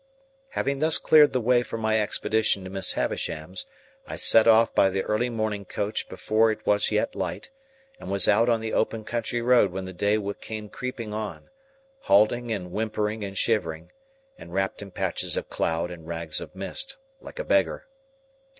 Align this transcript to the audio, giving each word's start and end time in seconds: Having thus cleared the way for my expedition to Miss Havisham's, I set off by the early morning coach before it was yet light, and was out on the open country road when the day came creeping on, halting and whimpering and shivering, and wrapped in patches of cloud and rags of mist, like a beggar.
Having 0.57 0.79
thus 0.79 0.97
cleared 0.97 1.31
the 1.31 1.39
way 1.39 1.61
for 1.61 1.77
my 1.77 2.01
expedition 2.01 2.63
to 2.63 2.71
Miss 2.71 2.93
Havisham's, 2.93 3.67
I 4.07 4.15
set 4.15 4.47
off 4.47 4.73
by 4.73 4.89
the 4.89 5.03
early 5.03 5.29
morning 5.29 5.63
coach 5.63 6.09
before 6.09 6.51
it 6.51 6.65
was 6.65 6.89
yet 6.89 7.13
light, 7.13 7.51
and 7.99 8.09
was 8.09 8.27
out 8.27 8.49
on 8.49 8.61
the 8.61 8.73
open 8.73 9.03
country 9.03 9.43
road 9.43 9.71
when 9.71 9.85
the 9.85 9.93
day 9.93 10.17
came 10.41 10.69
creeping 10.69 11.13
on, 11.13 11.51
halting 11.99 12.49
and 12.51 12.71
whimpering 12.71 13.23
and 13.23 13.37
shivering, 13.37 13.91
and 14.39 14.55
wrapped 14.55 14.81
in 14.81 14.89
patches 14.89 15.37
of 15.37 15.51
cloud 15.51 15.91
and 15.91 16.07
rags 16.07 16.41
of 16.41 16.55
mist, 16.55 16.97
like 17.21 17.37
a 17.37 17.43
beggar. 17.43 17.85